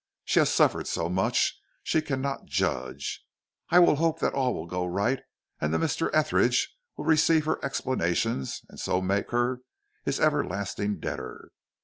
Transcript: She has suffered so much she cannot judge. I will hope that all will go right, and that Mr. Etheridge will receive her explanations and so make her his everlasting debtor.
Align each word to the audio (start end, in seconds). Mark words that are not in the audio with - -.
She 0.25 0.39
has 0.39 0.49
suffered 0.51 0.87
so 0.87 1.09
much 1.09 1.61
she 1.83 2.01
cannot 2.01 2.45
judge. 2.47 3.23
I 3.69 3.77
will 3.77 3.97
hope 3.97 4.17
that 4.19 4.33
all 4.33 4.51
will 4.55 4.65
go 4.65 4.83
right, 4.83 5.19
and 5.59 5.71
that 5.71 5.77
Mr. 5.77 6.09
Etheridge 6.11 6.75
will 6.97 7.05
receive 7.05 7.45
her 7.45 7.63
explanations 7.63 8.61
and 8.67 8.79
so 8.79 8.99
make 8.99 9.29
her 9.29 9.61
his 10.03 10.19
everlasting 10.19 10.99
debtor. 10.99 11.51